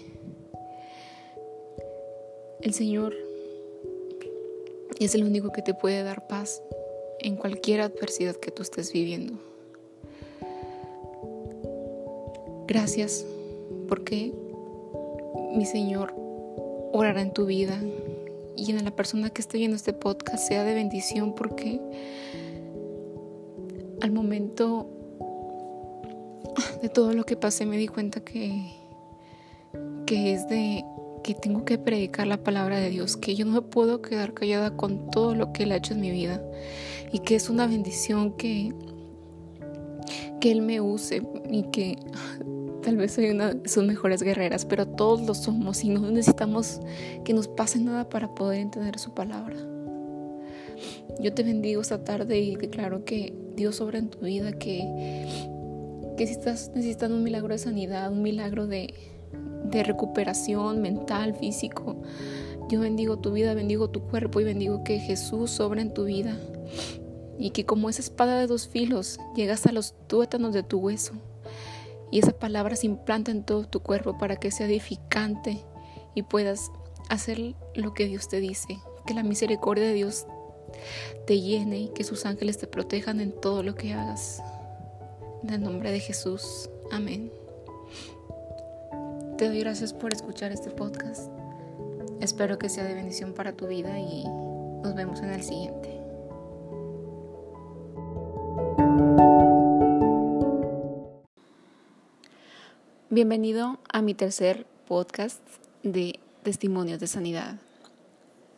[2.62, 3.14] El Señor
[4.98, 6.60] es el único que te puede dar paz
[7.22, 9.34] en cualquier adversidad que tú estés viviendo.
[12.66, 13.26] Gracias
[13.88, 14.32] porque
[15.54, 16.14] mi Señor
[16.92, 17.80] orará en tu vida
[18.56, 21.80] y en la persona que esté viendo este podcast sea de bendición porque
[24.00, 24.88] al momento
[26.82, 28.72] de todo lo que pasé me di cuenta que,
[30.06, 30.84] que es de
[31.22, 35.10] que tengo que predicar la palabra de Dios, que yo no puedo quedar callada con
[35.10, 36.42] todo lo que Él ha hecho en mi vida
[37.12, 38.72] y que es una bendición que,
[40.40, 41.96] que Él me use y que
[42.82, 46.80] Tal vez soy una de sus mejores guerreras, pero todos lo somos y no necesitamos
[47.24, 49.56] que nos pase nada para poder entender su palabra.
[51.20, 55.26] Yo te bendigo esta tarde y declaro que Dios obra en tu vida, que,
[56.16, 58.94] que si estás necesitando un milagro de sanidad, un milagro de,
[59.64, 62.00] de recuperación mental, físico,
[62.70, 66.38] yo bendigo tu vida, bendigo tu cuerpo y bendigo que Jesús obra en tu vida
[67.40, 71.14] y que como esa espada de dos filos llega hasta los tuétanos de tu hueso
[72.10, 75.64] y esa palabra se implanta en todo tu cuerpo para que sea edificante
[76.14, 76.70] y puedas
[77.08, 78.78] hacer lo que Dios te dice.
[79.06, 80.26] Que la misericordia de Dios
[81.26, 84.42] te llene y que sus ángeles te protejan en todo lo que hagas.
[85.44, 86.68] En el nombre de Jesús.
[86.90, 87.32] Amén.
[89.38, 91.30] Te doy gracias por escuchar este podcast.
[92.20, 94.24] Espero que sea de bendición para tu vida y
[94.82, 95.99] nos vemos en el siguiente.
[103.12, 105.42] Bienvenido a mi tercer podcast
[105.82, 107.56] de testimonios de sanidad.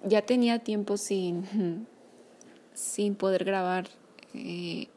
[0.04, 1.86] Ya tenía tiempo sin,
[2.74, 3.88] sin poder grabar
[4.34, 4.88] eh,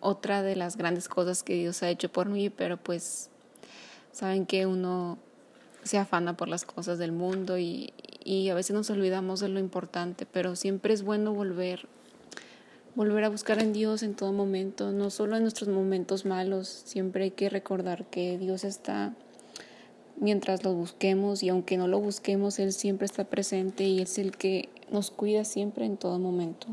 [0.00, 3.30] otra de las grandes cosas que Dios ha hecho por mí, pero pues
[4.12, 5.16] saben que uno
[5.82, 9.60] se afana por las cosas del mundo y, y a veces nos olvidamos de lo
[9.60, 11.88] importante, pero siempre es bueno volver
[12.98, 17.22] volver a buscar en Dios en todo momento, no solo en nuestros momentos malos, siempre
[17.22, 19.14] hay que recordar que Dios está
[20.16, 24.36] mientras lo busquemos y aunque no lo busquemos, Él siempre está presente y es el
[24.36, 26.66] que nos cuida siempre en todo momento.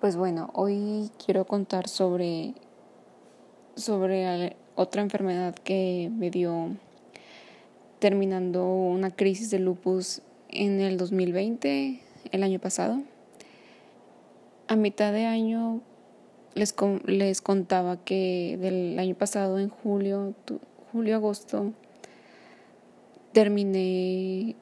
[0.00, 2.54] Pues bueno, hoy quiero contar sobre,
[3.76, 6.70] sobre otra enfermedad que me dio
[8.00, 12.00] terminando una crisis de lupus en el 2020,
[12.32, 13.02] el año pasado
[14.72, 15.82] a mitad de año
[16.54, 20.34] les, les contaba que del año pasado, en julio,
[20.90, 21.74] julio, agosto,
[23.32, 24.56] terminé,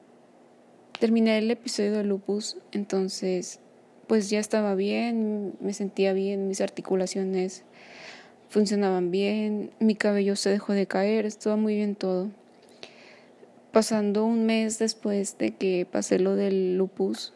[0.99, 3.61] terminé el episodio de lupus, entonces
[4.07, 7.63] pues ya estaba bien, me sentía bien, mis articulaciones
[8.49, 12.29] funcionaban bien, mi cabello se dejó de caer, estaba muy bien todo.
[13.71, 17.33] Pasando un mes después de que pasé lo del lupus,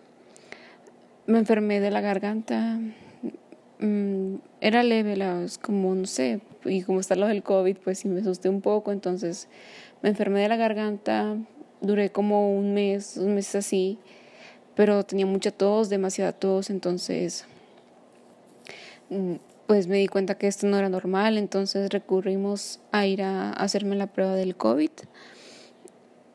[1.27, 2.79] me enfermé de la garganta.
[3.79, 8.07] Mm, era leve, la, como no sé, y como está lo del COVID, pues sí
[8.07, 9.49] me asusté un poco, entonces
[10.01, 11.35] me enfermé de la garganta,
[11.81, 13.99] duré como un mes, dos meses así,
[14.75, 17.45] pero tenía mucha tos, demasiada tos, entonces
[19.09, 19.35] mm,
[19.67, 23.95] pues me di cuenta que esto no era normal, entonces recurrimos a ir a hacerme
[23.95, 24.91] la prueba del COVID.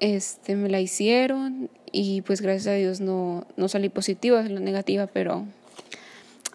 [0.00, 5.06] Este, me la hicieron y pues gracias a Dios no, no salí positiva, la negativa,
[5.06, 5.46] pero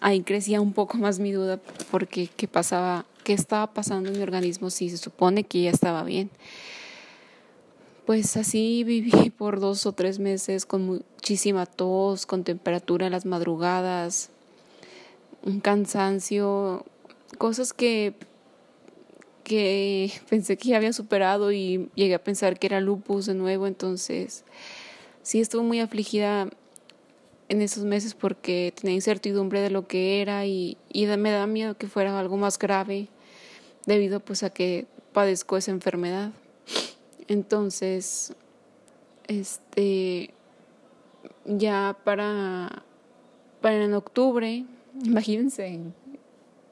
[0.00, 4.22] ahí crecía un poco más mi duda porque qué pasaba, qué estaba pasando en mi
[4.22, 6.30] organismo si se supone que ya estaba bien.
[8.06, 13.26] Pues así viví por dos o tres meses con muchísima tos, con temperatura en las
[13.26, 14.30] madrugadas,
[15.42, 16.84] un cansancio,
[17.38, 18.14] cosas que
[19.46, 23.68] que pensé que ya había superado y llegué a pensar que era lupus de nuevo,
[23.68, 24.44] entonces
[25.26, 26.48] sí estuve muy afligida
[27.48, 31.88] en esos meses porque tenía incertidumbre de lo que era y, me da miedo que
[31.88, 33.08] fuera algo más grave
[33.86, 36.30] debido pues a que padezco esa enfermedad.
[37.26, 38.34] Entonces,
[39.26, 40.32] este,
[41.44, 42.84] ya para,
[43.60, 44.64] para en octubre,
[45.02, 45.80] imagínense,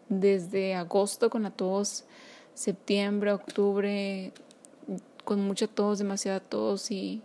[0.09, 2.05] desde agosto con la tos,
[2.55, 4.33] septiembre, octubre,
[5.25, 7.21] con mucha tos, demasiada tos y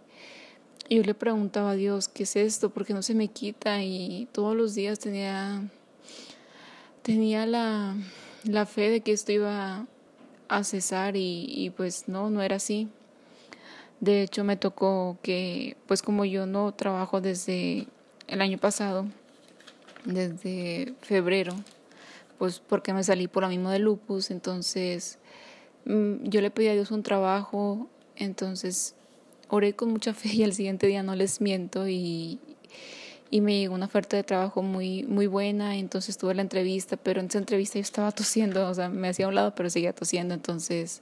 [0.90, 2.72] yo le preguntaba a Dios, ¿qué es esto?
[2.72, 5.62] Porque no se me quita y todos los días tenía,
[7.04, 7.96] tenía la,
[8.44, 9.86] la fe de que esto iba
[10.48, 12.88] a cesar y, y pues no, no era así.
[14.00, 17.88] De hecho me tocó que pues como yo no trabajo desde
[18.28, 19.06] el año pasado,
[20.06, 21.54] desde febrero,
[22.38, 25.20] pues porque me salí por lo mismo de lupus, entonces
[25.86, 28.96] mm, yo le pedí a Dios un trabajo, entonces
[29.50, 32.40] oré con mucha fe y al siguiente día no les miento y,
[33.30, 37.20] y me llegó una oferta de trabajo muy, muy buena, entonces tuve la entrevista, pero
[37.20, 39.94] en esa entrevista yo estaba tosiendo, o sea, me hacía a un lado, pero seguía
[39.94, 41.02] tosiendo, entonces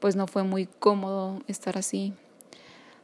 [0.00, 2.12] pues no fue muy cómodo estar así.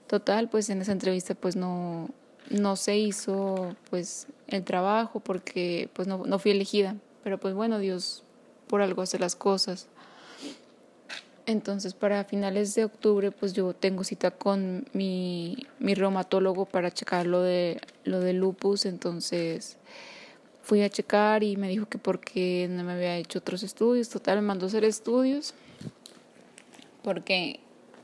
[0.07, 2.09] Total, pues en esa entrevista pues no,
[2.51, 7.79] no se hizo pues el trabajo porque pues no, no fui elegida, pero pues bueno,
[7.79, 8.23] Dios
[8.69, 9.89] por algo hace las cosas.
[11.47, 17.27] Entonces, para finales de octubre, pues yo tengo cita con mi, mi reumatólogo para checar
[17.27, 18.87] lo de, lo de lupus.
[18.87, 19.77] Entonces,
[20.63, 24.09] fui a checar y me dijo que porque no me había hecho otros estudios.
[24.09, 25.53] Total, me mandó a hacer estudios.
[27.03, 27.61] Porque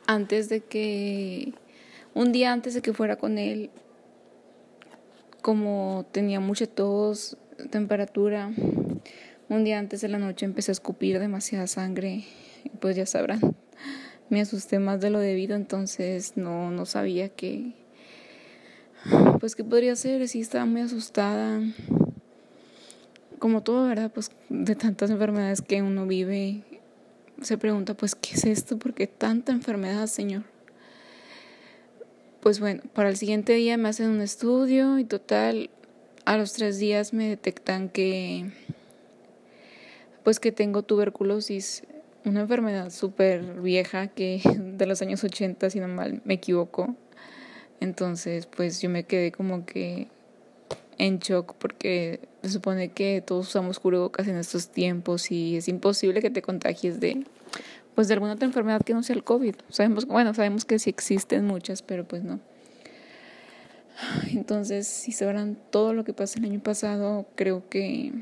[0.06, 1.54] antes de que,
[2.12, 3.70] un día antes de que fuera con él,
[5.40, 7.38] como tenía mucha tos,
[7.70, 8.50] temperatura,
[9.48, 12.26] un día antes de la noche empecé a escupir demasiada sangre
[12.80, 13.56] pues ya sabrán,
[14.28, 17.72] me asusté más de lo debido, entonces no, no sabía qué,
[19.38, 21.60] pues qué podría hacer, sí estaba muy asustada,
[23.38, 24.10] como todo, ¿verdad?
[24.12, 26.62] Pues de tantas enfermedades que uno vive,
[27.42, 28.78] se pregunta, pues, ¿qué es esto?
[28.78, 30.44] ¿Por qué tanta enfermedad, Señor?
[32.40, 35.70] Pues bueno, para el siguiente día me hacen un estudio y total,
[36.24, 38.50] a los tres días me detectan que,
[40.22, 41.82] pues que tengo tuberculosis
[42.24, 46.94] una enfermedad súper vieja que de los años 80, si no mal me equivoco.
[47.80, 50.08] Entonces, pues yo me quedé como que
[50.98, 56.20] en shock porque se supone que todos usamos cubrebocas en estos tiempos y es imposible
[56.20, 57.24] que te contagies de
[57.94, 59.56] pues de alguna otra enfermedad que no sea el COVID.
[59.68, 62.38] Sabemos, bueno, sabemos que sí existen muchas, pero pues no.
[64.32, 68.12] Entonces, si sabrán todo lo que pasó el año pasado, creo que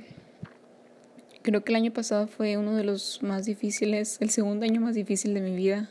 [1.48, 4.94] Creo que el año pasado fue uno de los más difíciles, el segundo año más
[4.94, 5.88] difícil de mi vida.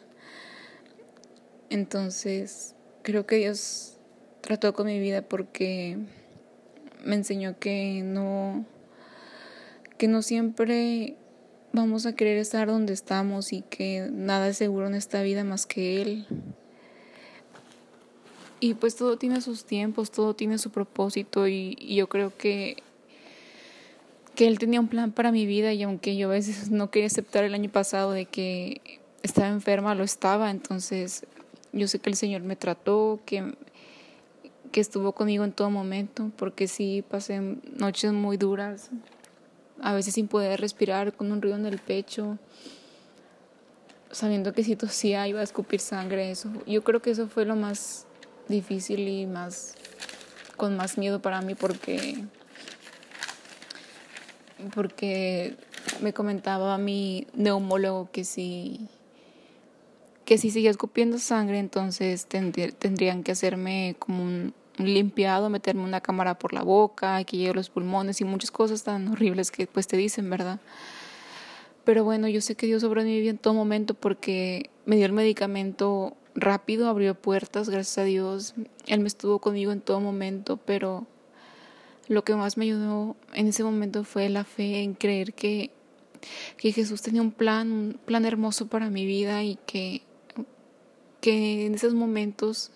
[1.72, 3.98] Entonces, creo que Dios
[4.42, 5.98] trató con mi vida porque
[7.04, 8.68] me enseñó que no
[9.98, 11.16] que no siempre
[11.74, 15.66] vamos a querer estar donde estamos y que nada es seguro en esta vida más
[15.66, 16.28] que él.
[18.60, 22.84] Y pues todo tiene sus tiempos, todo tiene su propósito y, y yo creo que
[24.38, 27.08] que Él tenía un plan para mi vida y aunque yo a veces no quería
[27.08, 31.26] aceptar el año pasado de que estaba enferma, lo estaba, entonces
[31.74, 33.56] yo sé que el Señor me trató, que,
[34.72, 37.42] que estuvo conmigo en todo momento, porque sí pasé
[37.78, 38.92] noches muy duras,
[39.82, 42.38] a veces sin poder respirar, con un ruido en el pecho,
[44.12, 46.52] sabiendo que si tosía iba a escupir sangre, eso.
[46.68, 48.06] Yo creo que eso fue lo más
[48.48, 49.74] difícil y más
[50.58, 52.24] con más miedo para mí porque
[54.74, 55.56] porque
[56.02, 58.88] me comentaba mi neumólogo que si
[60.26, 66.38] que si seguía escupiendo sangre entonces tendrían que hacerme como un, limpiado, meterme una cámara
[66.38, 69.98] por la boca, que llegue los pulmones y muchas cosas tan horribles que pues te
[69.98, 70.60] dicen, ¿verdad?
[71.84, 76.16] Pero bueno, yo sé que Dios vida en todo momento porque me dio el medicamento
[76.36, 78.56] rápido, abrió puertas, gracias a Dios.
[78.86, 81.08] Él me estuvo conmigo en todo momento, pero
[82.08, 85.72] lo que más me ayudó en ese momento fue la fe en creer que,
[86.58, 90.02] que Jesús tenía un plan, un plan hermoso para mi vida y que,
[91.22, 92.72] que en esos momentos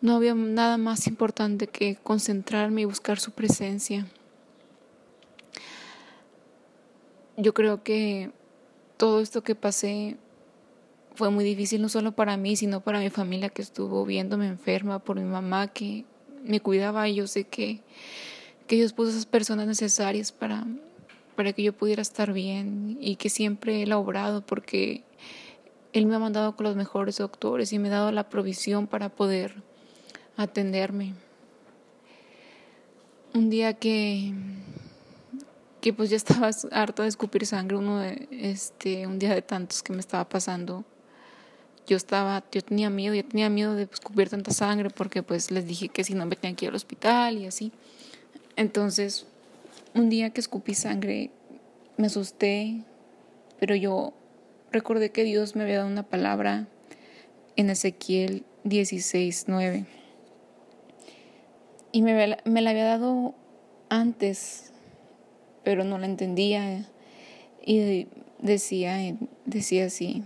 [0.00, 4.06] no había nada más importante que concentrarme y buscar su presencia.
[7.36, 8.30] Yo creo que
[8.96, 10.16] todo esto que pasé
[11.14, 14.98] fue muy difícil no solo para mí, sino para mi familia que estuvo viéndome enferma,
[14.98, 16.04] por mi mamá que
[16.44, 17.80] me cuidaba y yo sé que
[18.66, 20.66] que Dios puso esas personas necesarias para,
[21.36, 25.04] para que yo pudiera estar bien y que siempre ha obrado porque
[25.92, 29.08] Él me ha mandado con los mejores doctores y me ha dado la provisión para
[29.08, 29.54] poder
[30.36, 31.14] atenderme.
[33.34, 34.34] Un día que,
[35.80, 39.82] que pues ya estaba harta de escupir sangre, uno de, este, un día de tantos
[39.82, 40.84] que me estaba pasando,
[41.86, 45.66] yo estaba, yo tenía miedo, yo tenía miedo de escupir tanta sangre porque pues les
[45.66, 47.72] dije que si no me tenían que ir al hospital y así.
[48.56, 49.26] Entonces,
[49.94, 51.30] un día que escupí sangre,
[51.96, 52.82] me asusté,
[53.58, 54.12] pero yo
[54.70, 56.66] recordé que Dios me había dado una palabra
[57.56, 59.84] en Ezequiel 16, 9.
[61.92, 63.34] Y me, me la había dado
[63.88, 64.72] antes,
[65.64, 66.86] pero no la entendía.
[67.64, 68.08] Y
[68.40, 70.24] decía decía así,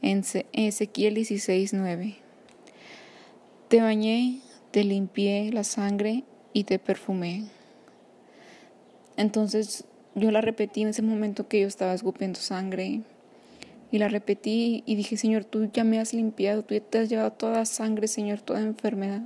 [0.00, 2.16] en Ezequiel 16, 9.
[3.68, 7.44] Te bañé, te limpié la sangre y te perfumé.
[9.16, 9.84] Entonces
[10.14, 13.00] yo la repetí en ese momento que yo estaba escupiendo sangre.
[13.90, 17.32] Y la repetí y dije, Señor, tú ya me has limpiado, tú te has llevado
[17.32, 19.20] toda sangre, Señor, toda enfermedad.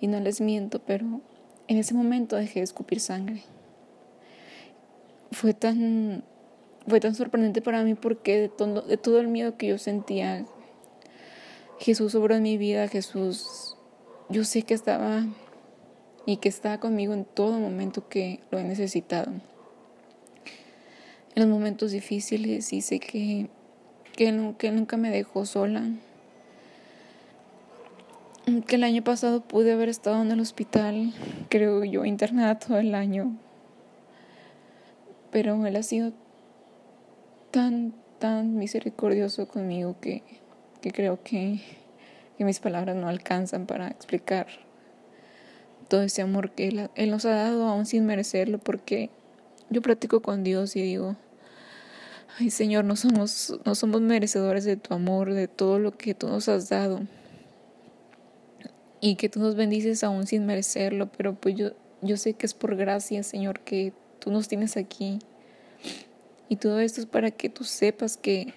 [0.00, 1.20] Y no les miento, pero
[1.68, 3.42] en ese momento dejé de escupir sangre.
[5.32, 6.24] Fue tan,
[6.86, 10.46] fue tan sorprendente para mí porque de todo, de todo el miedo que yo sentía,
[11.78, 13.76] Jesús obró en mi vida, Jesús,
[14.28, 15.26] yo sé que estaba
[16.26, 19.32] y que está conmigo en todo momento que lo he necesitado.
[21.34, 23.48] En los momentos difíciles y sé que,
[24.14, 25.88] que, nunca me dejó sola.
[28.66, 31.12] Que el año pasado pude haber estado en el hospital,
[31.48, 33.36] creo yo, internada todo el año.
[35.30, 36.12] Pero Él ha sido
[37.50, 40.22] tan, tan misericordioso conmigo que,
[40.82, 41.60] que creo que,
[42.36, 44.48] que mis palabras no alcanzan para explicar
[45.92, 49.10] todo ese amor que él, nos ha dado aún sin merecerlo, porque
[49.68, 51.16] yo platico con Dios y digo,
[52.38, 56.28] ay Señor, no somos, no somos merecedores de tu amor, de todo lo que tú
[56.28, 57.02] nos has dado.
[59.02, 62.54] Y que tú nos bendices aún sin merecerlo, pero pues yo, yo sé que es
[62.54, 65.18] por gracia, Señor, que tú nos tienes aquí.
[66.48, 68.54] Y todo esto es para que tú sepas que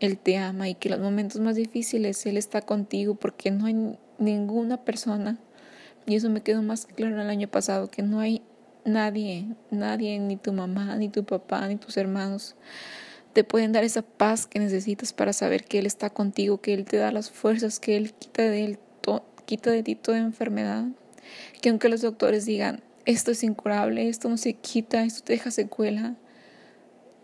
[0.00, 3.64] Él te ama y que en los momentos más difíciles Él está contigo, porque no
[3.64, 5.38] hay ninguna persona
[6.08, 8.40] y eso me quedó más claro el año pasado, que no hay
[8.86, 12.56] nadie, nadie, ni tu mamá, ni tu papá, ni tus hermanos,
[13.34, 16.86] te pueden dar esa paz que necesitas para saber que Él está contigo, que Él
[16.86, 18.78] te da las fuerzas, que Él quita de, él
[19.44, 20.86] quita de ti toda enfermedad.
[21.60, 25.50] Que aunque los doctores digan, esto es incurable, esto no se quita, esto te deja
[25.50, 26.16] secuela,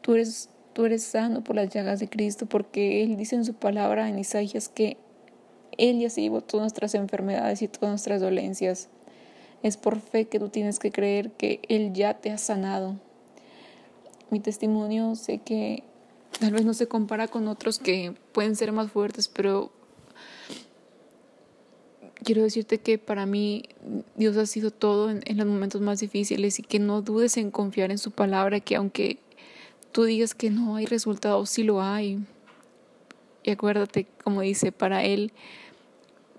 [0.03, 3.55] tú eres, tú eres sano por las llagas de Cristo, porque Él dice en su
[3.55, 4.99] palabra en Isaías que
[5.79, 8.89] él ya se llevó todas nuestras enfermedades y todas nuestras dolencias.
[9.63, 12.97] Es por fe que tú tienes que creer que Él ya te ha sanado.
[14.31, 15.85] Mi testimonio sé que
[16.39, 19.73] tal vez no se compara con otros que pueden ser más fuertes, pero
[22.25, 23.65] quiero decirte que para mí
[24.17, 27.91] Dios ha sido todo en, los momentos más difíciles y que no dudes en confiar
[27.91, 29.19] en su palabra, que aunque
[29.93, 32.19] tú digas que no hay resultados, sí lo hay.
[33.45, 35.33] Y acuérdate, como dice, para Él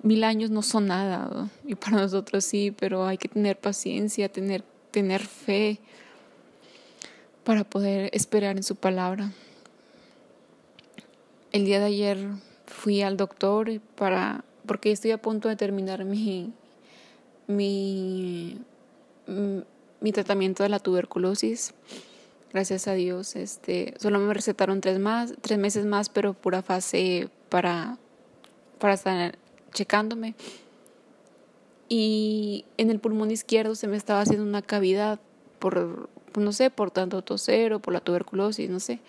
[0.06, 4.64] mil años no son nada, y para nosotros sí, pero hay que tener paciencia, tener,
[4.92, 5.80] tener fe
[7.44, 9.32] para poder esperar en su palabra.
[11.52, 12.20] El día de ayer
[12.68, 16.54] fui al doctor para porque estoy a punto de terminar mi
[17.48, 18.60] mi
[20.02, 21.74] mi tratamiento de la tuberculosis.
[22.54, 27.30] Gracias a Dios, este, solo me recetaron tres más, tres meses más, pero pura fase
[27.50, 27.98] para
[28.78, 29.38] para estar
[29.76, 30.34] checándome.
[31.88, 35.20] Y en el pulmón izquierdo se me estaba haciendo una cavidad
[35.60, 39.00] por, no sé, por tanto toser o por la tuberculosis, no sé.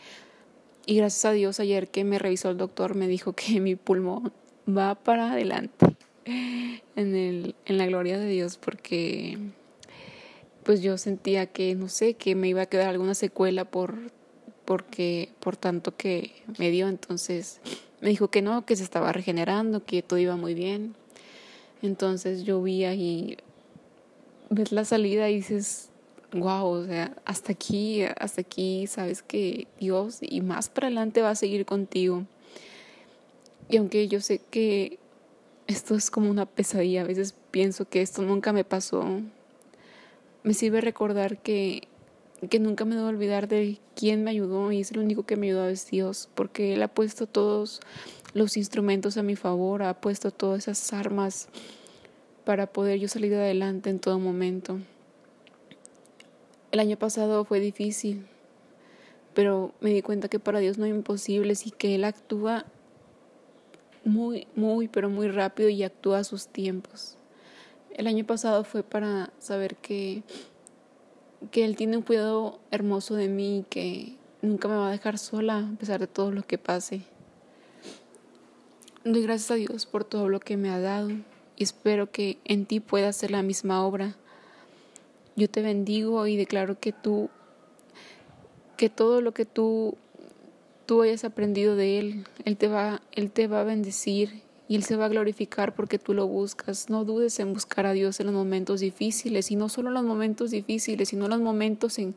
[0.85, 4.33] Y gracias a Dios ayer que me revisó el doctor me dijo que mi pulmón
[4.69, 5.87] va para adelante
[6.27, 9.39] en, el, en la gloria de Dios porque
[10.63, 13.95] pues yo sentía que, no sé, que me iba a quedar alguna secuela por,
[14.65, 16.89] porque, por tanto que me dio.
[16.89, 17.61] Entonces
[18.01, 20.95] me dijo que no, que se estaba regenerando, que todo iba muy bien.
[21.83, 23.37] Entonces yo vi ahí,
[24.51, 25.91] ves la salida y dices,
[26.33, 31.31] wow, o sea, hasta aquí, hasta aquí, sabes que Dios y más para adelante va
[31.31, 32.25] a seguir contigo.
[33.69, 34.99] Y aunque yo sé que
[35.67, 39.05] esto es como una pesadilla, a veces pienso que esto nunca me pasó,
[40.43, 41.89] me sirve recordar que
[42.51, 45.47] que nunca me debo olvidar de quién me ayudó y es el único que me
[45.47, 47.81] ayudó es Dios, porque Él ha puesto todos
[48.35, 51.49] los instrumentos a mi favor, ha puesto todas esas armas
[52.45, 54.79] para poder yo salir adelante en todo momento.
[56.71, 58.27] El año pasado fue difícil,
[59.35, 62.67] pero me di cuenta que para Dios no hay imposibles y que Él actúa
[64.05, 67.17] muy, muy, pero muy rápido y actúa a sus tiempos.
[67.95, 70.23] El año pasado fue para saber que
[71.51, 75.59] que Él tiene un cuidado hermoso de mí, que nunca me va a dejar sola
[75.59, 77.03] a pesar de todo lo que pase.
[79.05, 82.67] Doy gracias a Dios por todo lo que me ha dado y espero que en
[82.67, 84.17] ti pueda hacer la misma obra.
[85.37, 87.31] Yo te bendigo y declaro que tú,
[88.77, 89.97] que todo lo que tú,
[90.87, 94.83] tú hayas aprendido de Él, Él te va, Él te va a bendecir y Él
[94.83, 96.91] se va a glorificar porque tú lo buscas.
[96.91, 100.05] No dudes en buscar a Dios en los momentos difíciles y no solo en los
[100.05, 102.15] momentos difíciles, sino en los momentos en,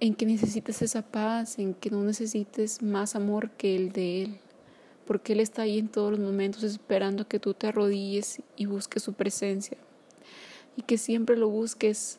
[0.00, 4.38] en que necesites esa paz, en que no necesites más amor que el de Él,
[5.06, 9.02] porque Él está ahí en todos los momentos esperando que tú te arrodilles y busques
[9.02, 9.76] su presencia,
[10.76, 12.18] y que siempre lo busques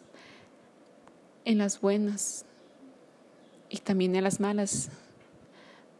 [1.46, 2.46] en las buenas
[3.70, 4.90] y también en las malas,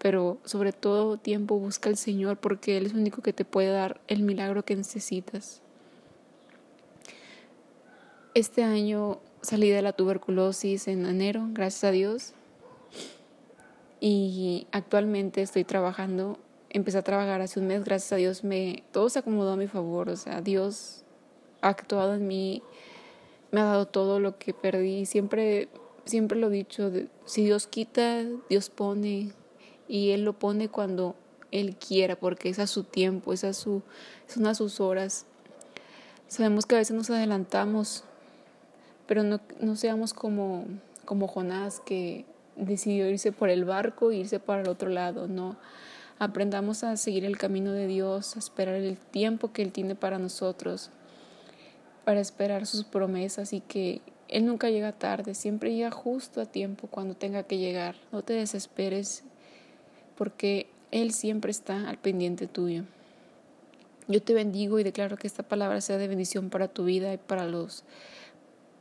[0.08, 3.72] pero sobre todo tiempo busca al Señor porque Él es el único que te puede
[3.72, 5.62] dar el milagro que necesitas.
[8.34, 12.34] Este año salí de la tuberculosis en enero, gracias a Dios.
[14.00, 16.40] Y actualmente estoy trabajando,
[16.70, 19.68] empecé a trabajar hace un mes, gracias a Dios me todo se acomodó a mi
[19.68, 21.04] favor, o sea, Dios
[21.60, 22.64] ha actuado en mí,
[23.52, 25.68] me ha dado todo lo que perdí, siempre
[26.06, 26.94] siempre lo he dicho,
[27.26, 29.34] si Dios quita, Dios pone
[29.88, 31.16] y él lo pone cuando
[31.52, 33.82] él quiera, porque es a su tiempo, es a su
[34.28, 35.26] son a sus horas.
[36.28, 38.04] Sabemos que a veces nos adelantamos
[39.08, 40.66] pero no, no seamos como,
[41.06, 42.26] como Jonás que
[42.56, 45.56] decidió irse por el barco e irse para el otro lado, no.
[46.20, 50.20] Aprendamos a seguir el camino de Dios, a esperar el tiempo que Él tiene para
[50.20, 50.90] nosotros,
[52.04, 56.88] para esperar sus promesas y que Él nunca llega tarde, siempre llega justo a tiempo
[56.88, 57.96] cuando tenga que llegar.
[58.12, 59.24] No te desesperes
[60.18, 62.84] porque Él siempre está al pendiente tuyo.
[64.08, 67.18] Yo te bendigo y declaro que esta palabra sea de bendición para tu vida y
[67.18, 67.84] para los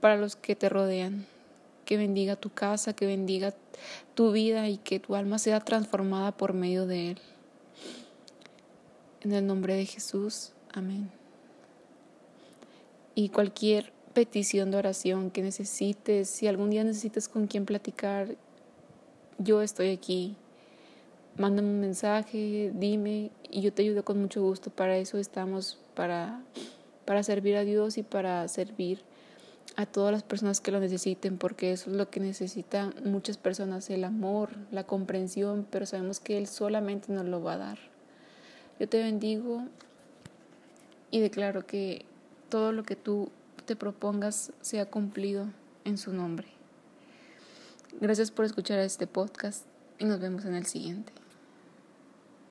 [0.01, 1.27] para los que te rodean.
[1.85, 3.55] Que bendiga tu casa, que bendiga
[4.15, 7.19] tu vida y que tu alma sea transformada por medio de Él.
[9.23, 11.11] En el nombre de Jesús, amén.
[13.15, 18.37] Y cualquier petición de oración que necesites, si algún día necesitas con quien platicar,
[19.39, 20.37] yo estoy aquí.
[21.39, 24.71] Mándame un mensaje, dime y yo te ayudo con mucho gusto.
[24.71, 26.41] Para eso estamos, para,
[27.05, 29.01] para servir a Dios y para servir
[29.77, 33.91] a todas las personas que lo necesiten, porque eso es lo que necesitan muchas personas,
[33.91, 37.79] el amor, la comprensión, pero sabemos que Él solamente nos lo va a dar.
[38.81, 39.65] Yo te bendigo
[41.11, 42.07] y declaro que
[42.49, 43.31] todo lo que tú
[43.67, 45.47] te propongas sea cumplido
[45.85, 46.47] en su nombre.
[48.01, 49.67] Gracias por escuchar este podcast
[49.99, 51.13] y nos vemos en el siguiente.